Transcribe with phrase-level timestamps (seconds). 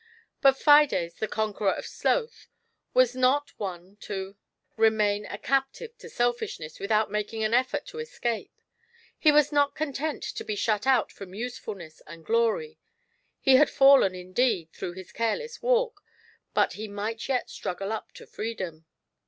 [0.41, 2.47] But Fides, the conqueror of Sloth,
[2.91, 4.79] was not one to 46 GIANT SELFISHNESS.
[4.79, 8.51] remain a captive to Selfishness without making an effort to escape.
[9.19, 12.79] He was not content to be shut out from usefuhiess and glory;
[13.39, 16.01] he had fallen, indeed, through his careless walk,
[16.55, 18.87] but he might yet struggle up to freedom.